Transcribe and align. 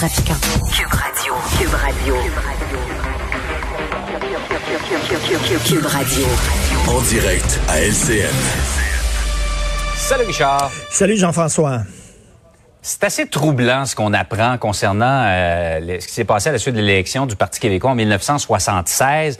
Trafiquant. 0.00 0.32
Cube 0.72 0.94
Radio. 0.94 1.34
Cube 1.58 1.74
Radio. 1.74 2.14
Cube 5.66 5.84
Radio. 5.84 6.26
En 6.88 7.02
direct 7.02 7.60
à 7.68 7.80
LCN. 7.82 8.34
Salut 9.96 10.24
Richard. 10.24 10.70
Salut 10.88 11.18
Jean-François. 11.18 11.80
C'est 12.80 13.04
assez 13.04 13.26
troublant 13.28 13.84
ce 13.84 13.94
qu'on 13.94 14.14
apprend 14.14 14.56
concernant 14.56 15.24
euh, 15.26 15.98
ce 16.00 16.06
qui 16.06 16.14
s'est 16.14 16.24
passé 16.24 16.48
à 16.48 16.52
la 16.52 16.58
suite 16.58 16.76
de 16.76 16.80
l'élection 16.80 17.26
du 17.26 17.36
Parti 17.36 17.60
québécois 17.60 17.90
en 17.90 17.94
1976. 17.94 19.38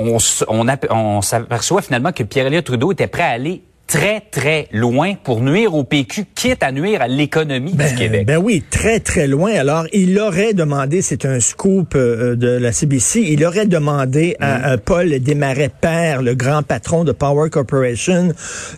On, 0.00 0.16
s- 0.16 0.44
on, 0.48 0.66
app- 0.66 0.88
on 0.90 1.22
s'aperçoit 1.22 1.82
finalement 1.82 2.10
que 2.10 2.24
Pierre-Éliott 2.24 2.64
Trudeau 2.66 2.90
était 2.90 3.06
prêt 3.06 3.22
à 3.22 3.28
aller 3.30 3.62
très, 3.86 4.20
très 4.20 4.68
loin 4.72 5.14
pour 5.22 5.40
nuire 5.42 5.74
au 5.74 5.84
PQ, 5.84 6.24
quitte 6.34 6.62
à 6.62 6.72
nuire 6.72 7.02
à 7.02 7.08
l'économie 7.08 7.70
du 7.70 7.76
Ben, 7.76 7.94
Québec. 7.94 8.26
ben 8.26 8.38
oui, 8.38 8.62
très 8.68 8.98
très 9.00 9.26
loin. 9.28 9.52
Alors, 9.52 9.86
il 9.92 10.18
aurait 10.18 10.54
demandé, 10.54 11.02
c'est 11.02 11.24
un 11.24 11.38
scoop 11.40 11.94
euh, 11.94 12.34
de 12.34 12.48
la 12.48 12.72
CBC, 12.72 13.20
il 13.20 13.44
aurait 13.44 13.66
demandé 13.66 14.36
à, 14.40 14.72
à 14.72 14.78
Paul 14.78 15.08
Desmarais 15.20 15.70
père, 15.80 16.22
le 16.22 16.34
grand 16.34 16.62
patron 16.62 17.04
de 17.04 17.12
Power 17.12 17.48
Corporation, 17.50 18.32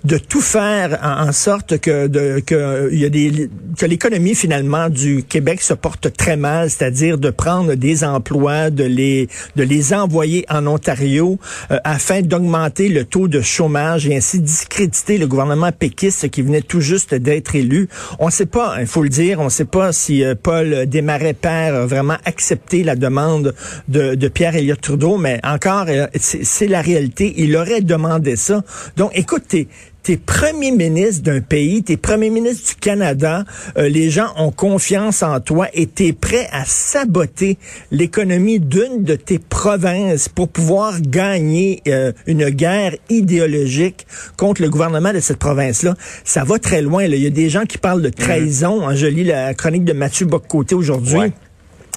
de 0.04 0.18
tout 0.18 0.42
faire 0.42 0.98
en, 1.02 1.28
en 1.28 1.32
sorte 1.32 1.78
que 1.78 2.06
de, 2.06 2.40
que 2.40 2.54
euh, 2.54 2.88
y 2.92 3.04
a 3.04 3.08
des 3.08 3.48
que 3.78 3.86
l'économie 3.86 4.34
finalement 4.34 4.88
du 4.90 5.22
Québec 5.22 5.62
se 5.62 5.74
porte 5.74 6.14
très 6.16 6.36
mal, 6.36 6.68
c'est-à-dire 6.68 7.16
de 7.18 7.30
prendre 7.30 7.74
des 7.74 8.04
emplois, 8.04 8.70
de 8.70 8.84
les 8.84 9.28
de 9.56 9.62
les 9.62 9.94
envoyer 9.94 10.44
en 10.50 10.66
Ontario 10.66 11.38
euh, 11.70 11.78
afin 11.84 12.20
d'augmenter 12.20 12.88
le 12.88 13.04
taux 13.04 13.28
de 13.28 13.40
chômage 13.40 14.06
et 14.06 14.16
ainsi 14.16 14.40
discréditer 14.40 14.97
le 15.08 15.26
gouvernement 15.26 15.72
péquiste 15.72 16.28
qui 16.30 16.42
venait 16.42 16.62
tout 16.62 16.80
juste 16.80 17.14
d'être 17.14 17.54
élu. 17.54 17.88
On 18.18 18.26
ne 18.26 18.30
sait 18.30 18.46
pas, 18.46 18.76
il 18.80 18.86
faut 18.86 19.02
le 19.02 19.08
dire, 19.08 19.40
on 19.40 19.44
ne 19.44 19.50
sait 19.50 19.64
pas 19.64 19.92
si 19.92 20.24
euh, 20.24 20.34
Paul 20.40 20.86
Desmarais 20.86 21.34
père 21.34 21.74
a 21.74 21.86
vraiment 21.86 22.16
accepté 22.24 22.82
la 22.82 22.96
demande 22.96 23.54
de, 23.88 24.28
Pierre 24.28 24.56
Elliott 24.56 24.80
Trudeau, 24.80 25.16
mais 25.16 25.40
encore, 25.44 25.86
euh, 25.88 26.06
c'est 26.16 26.66
la 26.66 26.82
réalité. 26.82 27.34
Il 27.36 27.56
aurait 27.56 27.80
demandé 27.80 28.36
ça. 28.36 28.62
Donc, 28.96 29.10
écoute, 29.14 29.54
t'es 30.08 30.16
premier 30.16 30.70
ministre 30.70 31.22
d'un 31.22 31.42
pays, 31.42 31.82
t'es 31.82 31.98
premier 31.98 32.30
ministre 32.30 32.66
du 32.70 32.76
Canada, 32.76 33.44
euh, 33.76 33.90
les 33.90 34.08
gens 34.08 34.28
ont 34.38 34.50
confiance 34.50 35.22
en 35.22 35.38
toi 35.40 35.68
et 35.74 35.86
t'es 35.86 36.14
prêt 36.14 36.48
à 36.50 36.64
saboter 36.64 37.58
l'économie 37.90 38.58
d'une 38.58 39.04
de 39.04 39.16
tes 39.16 39.38
provinces 39.38 40.30
pour 40.30 40.48
pouvoir 40.48 41.02
gagner 41.02 41.82
euh, 41.88 42.12
une 42.26 42.48
guerre 42.48 42.94
idéologique 43.10 44.06
contre 44.38 44.62
le 44.62 44.70
gouvernement 44.70 45.12
de 45.12 45.20
cette 45.20 45.36
province-là. 45.36 45.94
Ça 46.24 46.42
va 46.42 46.58
très 46.58 46.80
loin. 46.80 47.06
là. 47.06 47.14
Il 47.14 47.22
y 47.22 47.26
a 47.26 47.30
des 47.30 47.50
gens 47.50 47.66
qui 47.66 47.76
parlent 47.76 48.00
de 48.00 48.08
trahison. 48.08 48.88
hein. 48.88 48.94
Je 48.94 49.04
lis 49.08 49.24
la 49.24 49.52
chronique 49.52 49.84
de 49.84 49.92
Mathieu 49.92 50.24
Boccoté 50.24 50.74
aujourd'hui. 50.74 51.18
Ouais. 51.18 51.32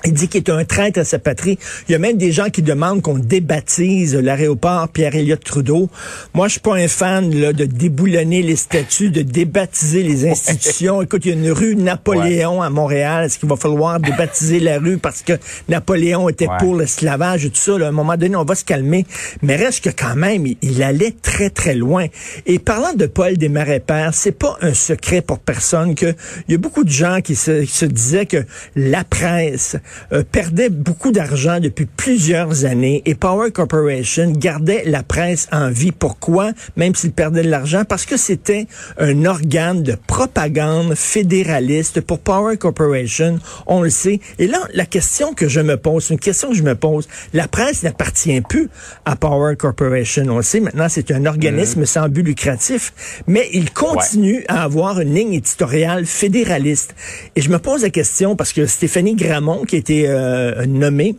Il 0.05 0.13
dit 0.13 0.27
qu'il 0.27 0.39
est 0.39 0.49
un 0.49 0.65
traître 0.65 0.99
à 0.99 1.03
sa 1.05 1.19
patrie. 1.19 1.57
Il 1.87 1.91
y 1.91 1.95
a 1.95 1.99
même 1.99 2.17
des 2.17 2.31
gens 2.31 2.49
qui 2.49 2.61
demandent 2.61 3.01
qu'on 3.01 3.17
débaptise 3.17 4.15
l'aéroport 4.15 4.87
Pierre-Éliott 4.89 5.43
Trudeau. 5.43 5.89
Moi, 6.33 6.47
je 6.47 6.53
suis 6.53 6.59
pas 6.61 6.75
un 6.75 6.87
fan 6.87 7.33
là, 7.33 7.53
de 7.53 7.65
déboulonner 7.65 8.41
les 8.41 8.55
statues, 8.55 9.09
de 9.11 9.21
débaptiser 9.21 10.03
les 10.03 10.27
institutions. 10.29 11.01
Écoute, 11.01 11.25
il 11.25 11.29
y 11.29 11.31
a 11.31 11.35
une 11.35 11.51
rue 11.51 11.75
Napoléon 11.75 12.61
à 12.61 12.69
Montréal. 12.69 13.25
Est-ce 13.25 13.37
qu'il 13.39 13.49
va 13.49 13.55
falloir 13.55 13.99
débaptiser 13.99 14.59
la 14.59 14.79
rue 14.79 14.97
parce 14.97 15.21
que 15.21 15.33
Napoléon 15.69 16.29
était 16.29 16.47
Ouais. 16.47 16.57
pour 16.59 16.75
l'esclavage 16.75 17.45
et 17.45 17.49
tout 17.49 17.57
ça? 17.61 17.77
là? 17.77 17.85
à 17.85 17.89
un 17.89 17.93
moment 17.93 18.17
donné, 18.17 18.35
on 18.35 18.43
va 18.43 18.55
se 18.55 18.65
calmer. 18.65 19.05
Mais 19.41 19.55
reste 19.55 19.83
que 19.83 19.89
quand 19.91 20.15
même, 20.15 20.47
il, 20.47 20.57
il 20.63 20.81
allait 20.83 21.15
très, 21.21 21.49
très 21.49 21.75
loin. 21.75 22.07
Et 22.45 22.57
parlant 22.59 22.93
de 22.93 23.05
Paul 23.05 23.37
Desmarais 23.37 23.79
Père, 23.79 24.13
c'est 24.13 24.31
pas 24.31 24.57
un 24.61 24.73
secret 24.73 25.21
pour 25.21 25.39
personne 25.39 25.95
que 25.95 26.13
il 26.47 26.51
y 26.51 26.55
a 26.55 26.57
beaucoup 26.57 26.83
de 26.83 26.89
gens 26.89 27.21
qui 27.21 27.35
se, 27.35 27.61
qui 27.61 27.71
se 27.71 27.85
disaient 27.85 28.25
que 28.25 28.43
la 28.75 29.03
presse 29.03 29.75
euh, 30.13 30.23
perdait 30.29 30.69
beaucoup 30.69 31.11
d'argent 31.11 31.59
depuis 31.59 31.85
plusieurs 31.85 32.65
années 32.65 33.01
et 33.05 33.15
Power 33.15 33.51
Corporation 33.51 34.31
gardait 34.31 34.83
la 34.85 35.03
presse 35.03 35.47
en 35.51 35.69
vie. 35.69 35.91
Pourquoi? 35.91 36.51
Même 36.75 36.95
s'il 36.95 37.11
perdait 37.11 37.43
de 37.43 37.49
l'argent, 37.49 37.83
parce 37.87 38.05
que 38.05 38.17
c'était 38.17 38.67
un 38.97 39.25
organe 39.25 39.83
de 39.83 39.95
propagande 40.07 40.95
fédéraliste 40.95 42.01
pour 42.01 42.19
Power 42.19 42.57
Corporation. 42.57 43.39
On 43.67 43.81
le 43.81 43.89
sait. 43.89 44.19
Et 44.39 44.47
là, 44.47 44.59
la 44.73 44.85
question 44.85 45.33
que 45.33 45.47
je 45.47 45.59
me 45.59 45.77
pose, 45.77 46.09
une 46.09 46.19
question 46.19 46.49
que 46.49 46.55
je 46.55 46.63
me 46.63 46.75
pose, 46.75 47.07
la 47.33 47.47
presse 47.47 47.83
n'appartient 47.83 48.41
plus 48.41 48.69
à 49.05 49.15
Power 49.15 49.55
Corporation. 49.55 50.25
On 50.29 50.37
le 50.37 50.43
sait. 50.43 50.59
Maintenant, 50.59 50.87
c'est 50.89 51.11
un 51.11 51.25
organisme 51.25 51.85
sans 51.85 52.09
but 52.09 52.23
lucratif, 52.23 52.93
mais 53.27 53.49
il 53.53 53.71
continue 53.71 54.43
à 54.47 54.63
avoir 54.63 54.99
une 54.99 55.13
ligne 55.13 55.33
éditoriale 55.33 56.05
fédéraliste. 56.05 56.95
Et 57.35 57.41
je 57.41 57.49
me 57.49 57.59
pose 57.59 57.83
la 57.83 57.89
question 57.89 58.35
parce 58.35 58.53
que 58.53 58.65
Stéphanie 58.65 59.15
Gramont, 59.15 59.63
qui 59.65 59.75
a 59.75 59.79
été 59.81 60.07
euh, 60.07 60.65
nommée 60.65 61.15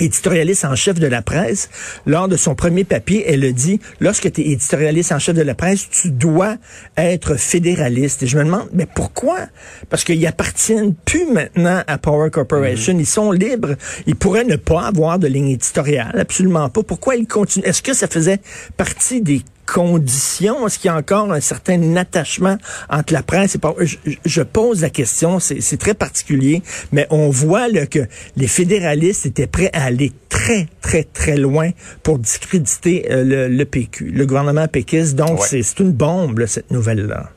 éditorialiste 0.00 0.64
en 0.64 0.76
chef 0.76 1.00
de 1.00 1.06
la 1.06 1.22
presse, 1.22 1.68
lors 2.06 2.28
de 2.28 2.36
son 2.36 2.54
premier 2.54 2.84
papier, 2.84 3.24
elle 3.26 3.44
a 3.44 3.52
dit, 3.52 3.80
lorsque 4.00 4.30
tu 4.32 4.42
es 4.42 4.50
éditorialiste 4.52 5.12
en 5.12 5.18
chef 5.18 5.34
de 5.34 5.42
la 5.42 5.54
presse, 5.54 5.88
tu 5.90 6.10
dois 6.10 6.56
être 6.96 7.34
fédéraliste. 7.34 8.22
Et 8.22 8.26
je 8.26 8.38
me 8.38 8.44
demande, 8.44 8.68
mais 8.72 8.86
pourquoi? 8.86 9.48
Parce 9.90 10.04
qu'ils 10.04 10.24
appartiennent 10.26 10.94
plus 10.94 11.26
maintenant 11.26 11.82
à 11.86 11.98
Power 11.98 12.30
Corporation. 12.30 12.96
Ils 12.96 13.06
sont 13.06 13.32
libres. 13.32 13.74
Ils 14.06 14.16
pourraient 14.16 14.44
ne 14.44 14.56
pas 14.56 14.86
avoir 14.86 15.18
de 15.18 15.26
ligne 15.26 15.50
éditoriale, 15.50 16.16
absolument 16.18 16.68
pas. 16.68 16.82
Pourquoi 16.82 17.16
ils 17.16 17.26
continuent? 17.26 17.64
Est-ce 17.64 17.82
que 17.82 17.92
ça 17.92 18.06
faisait 18.06 18.40
partie 18.76 19.20
des 19.20 19.42
conditions? 19.74 20.66
Est-ce 20.66 20.78
qu'il 20.78 20.88
y 20.88 20.92
a 20.92 20.96
encore 20.96 21.32
un 21.32 21.40
certain 21.40 21.96
attachement 21.96 22.56
entre 22.90 23.12
la 23.12 23.22
presse 23.22 23.54
et? 23.54 23.74
Je, 23.80 23.96
je- 24.24 24.42
pose 24.42 24.80
la 24.82 24.90
question, 24.90 25.38
c'est 25.40 25.76
très 25.76 25.94
particulier, 25.94 26.62
mais 26.92 27.06
on 27.10 27.28
voit 27.28 27.68
là, 27.68 27.86
que 27.86 28.00
les 28.36 28.46
fédéralistes 28.46 29.26
étaient 29.26 29.46
prêts 29.46 29.70
à 29.74 29.84
aller 29.84 30.12
très, 30.28 30.66
très, 30.80 31.04
très 31.04 31.36
loin 31.36 31.70
pour 32.02 32.18
discréditer 32.18 33.06
euh, 33.10 33.24
le, 33.24 33.48
le 33.48 33.64
PQ, 33.64 34.10
le 34.10 34.26
gouvernement 34.26 34.66
péquiste. 34.68 35.14
Donc, 35.16 35.40
Ouais. 35.40 35.62
c'est 35.62 35.80
une 35.80 35.92
bombe, 35.92 36.38
là, 36.38 36.46
cette 36.46 36.70
nouvelle-là. 36.70 37.30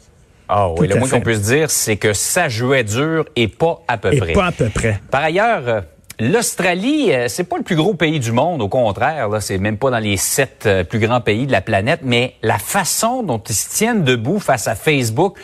Ah 0.48 0.70
oui, 0.70 0.76
Tout 0.88 0.94
le 0.94 1.00
moins 1.00 1.10
qu'on 1.10 1.22
peut 1.22 1.34
se 1.36 1.40
dire, 1.54 1.70
c'est 1.72 1.96
que 1.98 2.14
ça 2.14 2.50
jouait 2.50 2.84
dur 2.84 3.26
et 3.36 3.48
pas 3.48 3.82
à 3.88 3.98
peu 3.98 4.14
Et 4.14 4.18
près. 4.18 4.34
pas 4.34 4.48
à 4.48 4.52
peu 4.52 4.70
près. 4.70 5.00
Par 5.10 5.24
ailleurs, 5.24 5.68
euh, 5.68 5.82
l'Australie, 6.22 7.12
euh, 7.14 7.28
c'est 7.28 7.46
pas 7.46 7.58
le 7.58 7.64
plus 7.64 7.76
gros 7.76 7.96
pays 7.96 8.20
du 8.20 8.32
monde, 8.32 8.62
au 8.62 8.68
contraire, 8.68 9.28
là, 9.28 9.42
c'est 9.42 9.58
même 9.58 9.78
pas 9.78 9.90
dans 9.90 10.00
les 10.00 10.18
sept 10.18 10.66
euh, 10.68 10.84
plus 10.84 11.00
grands 11.00 11.20
pays 11.20 11.48
de 11.48 11.52
la 11.52 11.62
planète, 11.62 12.02
mais 12.04 12.36
la 12.44 12.60
façon 12.60 13.24
dont 13.24 13.40
ils 13.40 13.56
se 13.56 13.70
tiennent 13.70 14.04
debout 14.04 14.40
face 14.40 14.68
à 14.68 14.76
Facebook 14.76 15.38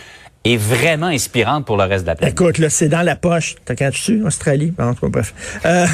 est 0.48 0.58
vraiment 0.58 1.08
inspirante 1.08 1.66
pour 1.66 1.78
le 1.78 1.84
reste 1.84 2.04
de 2.04 2.08
la 2.08 2.16
planète. 2.16 2.40
Écoute, 2.40 2.58
là, 2.58 2.70
c'est 2.70 2.90
dans 2.90 3.02
la 3.02 3.16
poche. 3.16 3.56
T'as 3.66 3.76
quand 3.76 3.92
tu 3.92 4.24
Australie? 4.24 4.74
En 4.80 4.94
tout 4.94 5.02
cas, 5.02 5.08
bref. 5.08 5.34
Euh, 5.66 5.86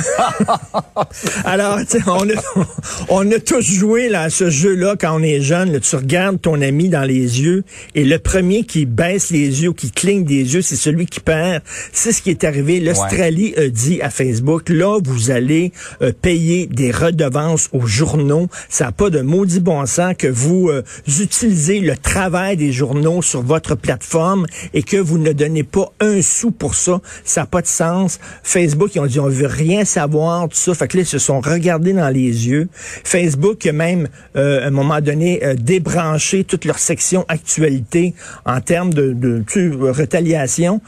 alors, 1.45 1.79
tu 1.89 1.97
on 2.07 2.29
a, 2.29 2.65
on 3.09 3.31
a 3.31 3.39
tous 3.39 3.61
joué 3.61 4.09
là, 4.09 4.23
à 4.23 4.29
ce 4.29 4.49
jeu-là 4.49 4.95
quand 4.99 5.15
on 5.15 5.23
est 5.23 5.41
jeune. 5.41 5.71
là. 5.71 5.79
tu 5.79 5.95
regardes 5.95 6.41
ton 6.41 6.61
ami 6.61 6.89
dans 6.89 7.03
les 7.03 7.41
yeux 7.41 7.63
et 7.95 8.03
le 8.03 8.19
premier 8.19 8.63
qui 8.63 8.85
baisse 8.85 9.31
les 9.31 9.63
yeux 9.63 9.69
ou 9.69 9.73
qui 9.73 9.91
cligne 9.91 10.23
des 10.23 10.53
yeux, 10.53 10.61
c'est 10.61 10.75
celui 10.75 11.05
qui 11.05 11.19
perd. 11.19 11.61
C'est 11.91 12.11
ce 12.11 12.21
qui 12.21 12.29
est 12.29 12.43
arrivé. 12.43 12.79
L'Australie 12.79 13.53
a 13.57 13.67
dit 13.67 14.01
à 14.01 14.09
Facebook, 14.09 14.69
là, 14.69 14.99
vous 15.03 15.31
allez 15.31 15.71
euh, 16.01 16.11
payer 16.11 16.67
des 16.67 16.91
redevances 16.91 17.69
aux 17.71 17.85
journaux. 17.85 18.47
Ça 18.69 18.85
n'a 18.85 18.91
pas 18.91 19.09
de 19.09 19.21
maudit 19.21 19.59
bon 19.59 19.85
sens 19.85 20.15
que 20.17 20.27
vous 20.27 20.69
euh, 20.69 20.83
utilisez 21.07 21.79
le 21.79 21.97
travail 21.97 22.57
des 22.57 22.71
journaux 22.71 23.21
sur 23.21 23.41
votre 23.41 23.75
plateforme 23.75 24.42
et 24.73 24.83
que 24.83 24.97
vous 24.97 25.17
ne 25.17 25.31
donnez 25.33 25.63
pas 25.63 25.91
un 25.99 26.21
sou 26.21 26.51
pour 26.51 26.75
ça. 26.75 27.01
Ça 27.23 27.41
n'a 27.41 27.47
pas 27.47 27.61
de 27.61 27.67
sens. 27.67 28.19
Facebook, 28.43 28.95
ils 28.95 28.99
ont 28.99 29.05
dit, 29.05 29.19
on 29.19 29.29
veut 29.29 29.47
rien 29.47 29.85
savoir, 29.85 30.47
tout 30.49 30.55
ça. 30.55 30.73
Fait 30.73 30.87
que 30.87 30.97
là, 30.97 31.03
ils 31.03 31.07
se 31.07 31.19
sont 31.19 31.39
regardés 31.39 31.93
dans 31.93 32.09
les 32.09 32.47
yeux. 32.47 32.67
Facebook 33.03 33.65
a 33.65 33.71
même, 33.71 34.07
euh, 34.35 34.63
à 34.63 34.67
un 34.67 34.71
moment 34.71 35.01
donné, 35.01 35.43
euh, 35.43 35.55
débranché 35.55 36.43
toute 36.43 36.65
leur 36.65 36.79
section 36.79 37.25
actualité 37.27 38.13
en 38.45 38.61
termes 38.61 38.93
de, 38.93 39.13
de 39.13 39.43
tu 39.47 39.71
sais, 39.71 39.75
retaliation. 39.91 40.81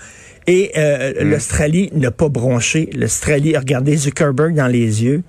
Et 0.48 0.72
euh, 0.78 1.14
l'Australie 1.24 1.90
n'a 1.94 2.12
pas 2.12 2.30
bronché. 2.30 2.90
L'Australie 2.96 3.56
a 3.56 3.60
regardé 3.60 3.96
Zuckerberg 3.98 4.54
dans 4.54 4.68
les 4.68 5.04
yeux 5.04 5.24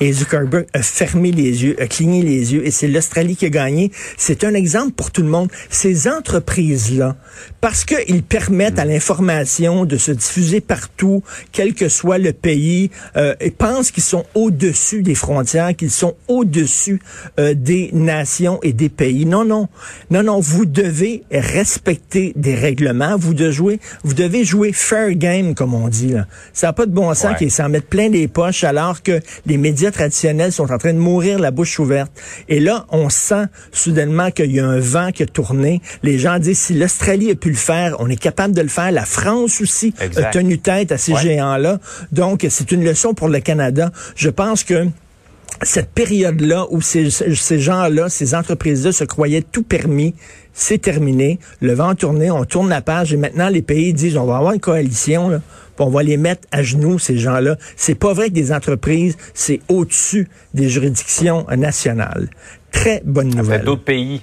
Et 0.00 0.12
Zuckerberg 0.12 0.66
a 0.72 0.82
fermé 0.82 1.30
les 1.30 1.62
yeux, 1.64 1.76
a 1.80 1.86
cligné 1.86 2.22
les 2.22 2.54
yeux, 2.54 2.66
et 2.66 2.70
c'est 2.70 2.88
l'Australie 2.88 3.36
qui 3.36 3.44
a 3.46 3.50
gagné. 3.50 3.92
C'est 4.16 4.44
un 4.44 4.54
exemple 4.54 4.92
pour 4.92 5.10
tout 5.10 5.22
le 5.22 5.28
monde. 5.28 5.50
Ces 5.68 6.08
entreprises-là, 6.08 7.16
parce 7.60 7.84
qu'ils 7.84 8.22
permettent 8.22 8.78
à 8.78 8.84
l'information 8.86 9.84
de 9.84 9.96
se 9.98 10.10
diffuser 10.12 10.60
partout, 10.62 11.22
quel 11.52 11.74
que 11.74 11.88
soit 11.90 12.16
le 12.18 12.32
pays, 12.32 12.90
euh, 13.16 13.34
et 13.40 13.50
pensent 13.50 13.90
qu'ils 13.90 14.02
sont 14.02 14.24
au-dessus 14.34 15.02
des 15.02 15.14
frontières, 15.14 15.76
qu'ils 15.76 15.90
sont 15.90 16.14
au-dessus 16.28 17.00
euh, 17.38 17.52
des 17.54 17.90
nations 17.92 18.58
et 18.62 18.72
des 18.72 18.88
pays. 18.88 19.26
Non, 19.26 19.44
non, 19.44 19.68
non, 20.10 20.22
non. 20.22 20.40
Vous 20.40 20.64
devez 20.64 21.24
respecter 21.30 22.32
des 22.36 22.54
règlements. 22.54 23.16
Vous 23.18 23.34
devez 23.34 23.52
jouer, 23.52 23.80
vous 24.02 24.14
devez 24.14 24.44
jouer 24.44 24.72
fair 24.72 25.12
game, 25.14 25.54
comme 25.54 25.74
on 25.74 25.88
dit. 25.88 26.08
Là. 26.12 26.26
Ça 26.54 26.68
n'a 26.68 26.72
pas 26.72 26.86
de 26.86 26.92
bon 26.92 27.12
sens 27.14 27.32
Ouais. 27.32 27.36
qu'ils 27.36 27.50
s'en 27.50 27.68
mettent 27.68 27.88
plein 27.88 28.08
les 28.08 28.28
poches 28.28 28.64
alors 28.64 29.02
que 29.02 29.20
les 29.46 29.56
médias 29.58 29.89
traditionnels 29.90 30.52
sont 30.52 30.70
en 30.72 30.78
train 30.78 30.92
de 30.92 30.98
mourir 30.98 31.38
la 31.38 31.50
bouche 31.50 31.78
ouverte. 31.78 32.12
Et 32.48 32.60
là, 32.60 32.86
on 32.90 33.08
sent 33.08 33.44
soudainement 33.72 34.30
qu'il 34.30 34.52
y 34.52 34.60
a 34.60 34.66
un 34.66 34.80
vent 34.80 35.10
qui 35.12 35.22
a 35.22 35.26
tourné. 35.26 35.80
Les 36.02 36.18
gens 36.18 36.38
disent 36.38 36.58
si 36.60 36.74
l'Australie 36.74 37.30
a 37.30 37.34
pu 37.34 37.50
le 37.50 37.56
faire, 37.56 37.96
on 37.98 38.08
est 38.08 38.16
capable 38.20 38.54
de 38.54 38.62
le 38.62 38.68
faire. 38.68 38.90
La 38.92 39.04
France 39.04 39.60
aussi 39.60 39.92
Exact. 40.00 40.24
a 40.26 40.30
tenu 40.30 40.58
tête 40.58 40.92
à 40.92 40.98
ces 40.98 41.12
Ouais. 41.12 41.20
géants-là. 41.22 41.78
Donc, 42.12 42.46
c'est 42.48 42.70
une 42.72 42.84
leçon 42.84 43.14
pour 43.14 43.28
le 43.28 43.40
Canada. 43.40 43.90
Je 44.16 44.30
pense 44.30 44.64
que 44.64 44.86
cette 45.62 45.90
période-là 45.90 46.66
où 46.70 46.80
ces, 46.80 47.10
ces 47.10 47.58
gens-là, 47.58 48.08
ces 48.08 48.34
entreprises-là 48.34 48.92
se 48.92 49.04
croyaient 49.04 49.42
tout 49.42 49.62
permis, 49.62 50.14
c'est 50.52 50.78
terminé. 50.78 51.38
Le 51.60 51.74
vent 51.74 51.94
tourné, 51.94 52.30
on 52.30 52.44
tourne 52.44 52.68
la 52.68 52.80
page 52.80 53.12
et 53.12 53.16
maintenant 53.16 53.48
les 53.48 53.62
pays 53.62 53.92
disent 53.92 54.16
on 54.16 54.26
va 54.26 54.38
avoir 54.38 54.52
une 54.52 54.60
coalition, 54.60 55.28
là, 55.28 55.40
puis 55.76 55.86
on 55.86 55.90
va 55.90 56.02
les 56.02 56.16
mettre 56.16 56.46
à 56.50 56.62
genoux, 56.62 56.98
ces 56.98 57.18
gens-là. 57.18 57.56
C'est 57.76 57.94
pas 57.94 58.12
vrai 58.12 58.28
que 58.28 58.34
des 58.34 58.52
entreprises, 58.52 59.16
c'est 59.34 59.60
au-dessus 59.68 60.28
des 60.54 60.68
juridictions 60.68 61.46
nationales. 61.56 62.28
Très 62.72 63.02
bonne 63.04 63.28
nouvelle. 63.28 63.64
d'autres 63.64 63.84
pays. 63.84 64.22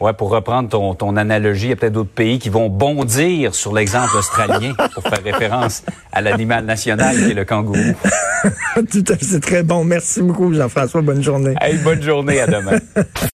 Ouais, 0.00 0.12
pour 0.14 0.30
reprendre 0.30 0.68
ton, 0.68 0.94
ton 0.96 1.16
analogie, 1.16 1.66
il 1.66 1.70
y 1.70 1.72
a 1.74 1.76
peut-être 1.76 1.92
d'autres 1.92 2.10
pays 2.10 2.40
qui 2.40 2.48
vont 2.48 2.68
bondir 2.68 3.54
sur 3.54 3.72
l'exemple 3.72 4.16
australien 4.16 4.74
pour 4.94 5.04
faire 5.04 5.22
référence 5.22 5.84
à 6.12 6.20
l'animal 6.20 6.64
national 6.64 7.14
qui 7.14 7.30
est 7.30 7.34
le 7.34 7.44
kangourou. 7.44 7.94
Tout 8.90 9.04
à 9.08 9.16
fait, 9.16 9.24
c'est 9.24 9.40
très 9.40 9.62
bon. 9.62 9.84
Merci 9.84 10.22
beaucoup, 10.22 10.52
Jean-François. 10.52 11.02
Bonne 11.02 11.22
journée. 11.22 11.54
Hey, 11.60 11.76
bonne 11.78 12.02
journée, 12.02 12.40
à 12.40 12.46
demain. 12.46 12.78